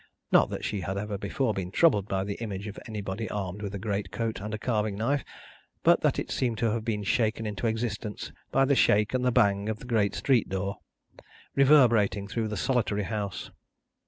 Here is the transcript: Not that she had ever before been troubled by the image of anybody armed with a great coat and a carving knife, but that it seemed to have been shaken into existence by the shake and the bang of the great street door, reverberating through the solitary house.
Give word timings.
Not 0.31 0.49
that 0.49 0.65
she 0.65 0.79
had 0.81 0.97
ever 0.97 1.15
before 1.15 1.53
been 1.53 1.69
troubled 1.69 2.07
by 2.07 2.23
the 2.23 2.33
image 2.41 2.65
of 2.65 2.79
anybody 2.87 3.29
armed 3.29 3.61
with 3.61 3.75
a 3.75 3.77
great 3.77 4.09
coat 4.09 4.41
and 4.41 4.51
a 4.51 4.57
carving 4.57 4.95
knife, 4.95 5.23
but 5.83 6.01
that 6.01 6.17
it 6.17 6.31
seemed 6.31 6.57
to 6.57 6.71
have 6.71 6.83
been 6.83 7.03
shaken 7.03 7.45
into 7.45 7.67
existence 7.67 8.31
by 8.51 8.65
the 8.65 8.73
shake 8.73 9.13
and 9.13 9.23
the 9.23 9.31
bang 9.31 9.69
of 9.69 9.77
the 9.77 9.85
great 9.85 10.15
street 10.15 10.49
door, 10.49 10.79
reverberating 11.55 12.27
through 12.27 12.47
the 12.47 12.57
solitary 12.57 13.03
house. 13.03 13.51